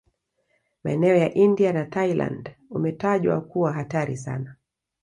Maeneo 0.83 1.15
ya 1.15 1.33
India 1.33 1.73
na 1.73 1.85
Thailand 1.85 2.51
umetajwa 2.71 3.41
kuwa 3.41 3.73
hatari 3.73 4.17
sana 4.17 4.55